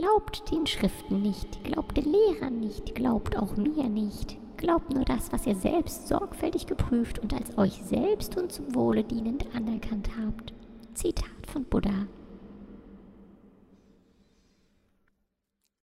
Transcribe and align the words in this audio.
Glaubt 0.00 0.50
den 0.50 0.66
Schriften 0.66 1.20
nicht, 1.20 1.62
glaubt 1.62 1.94
den 1.94 2.10
Lehrern 2.10 2.58
nicht, 2.58 2.94
glaubt 2.94 3.36
auch 3.36 3.58
mir 3.58 3.86
nicht. 3.86 4.38
Glaubt 4.56 4.94
nur 4.94 5.04
das, 5.04 5.30
was 5.30 5.46
ihr 5.46 5.54
selbst 5.54 6.08
sorgfältig 6.08 6.66
geprüft 6.66 7.18
und 7.18 7.34
als 7.34 7.58
euch 7.58 7.82
selbst 7.84 8.38
und 8.38 8.50
zum 8.50 8.74
Wohle 8.74 9.04
dienend 9.04 9.44
anerkannt 9.54 10.08
habt. 10.18 10.54
Zitat 10.94 11.46
von 11.52 11.64
Buddha. 11.64 12.06